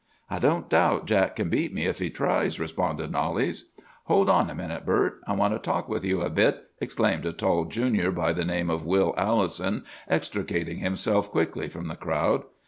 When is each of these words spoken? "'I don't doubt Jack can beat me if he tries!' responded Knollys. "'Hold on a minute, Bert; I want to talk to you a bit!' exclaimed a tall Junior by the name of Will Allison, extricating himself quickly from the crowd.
"'I 0.31 0.39
don't 0.39 0.67
doubt 0.69 1.05
Jack 1.05 1.35
can 1.35 1.49
beat 1.49 1.71
me 1.75 1.85
if 1.85 1.99
he 1.99 2.09
tries!' 2.09 2.59
responded 2.59 3.11
Knollys. 3.11 3.69
"'Hold 4.05 4.31
on 4.31 4.49
a 4.49 4.55
minute, 4.55 4.83
Bert; 4.83 5.21
I 5.27 5.33
want 5.33 5.53
to 5.53 5.59
talk 5.59 5.87
to 5.91 6.07
you 6.07 6.23
a 6.23 6.29
bit!' 6.31 6.63
exclaimed 6.79 7.23
a 7.27 7.31
tall 7.31 7.65
Junior 7.65 8.09
by 8.09 8.33
the 8.33 8.43
name 8.43 8.71
of 8.71 8.83
Will 8.83 9.13
Allison, 9.15 9.83
extricating 10.09 10.79
himself 10.79 11.29
quickly 11.29 11.69
from 11.69 11.87
the 11.87 11.95
crowd. 11.95 12.41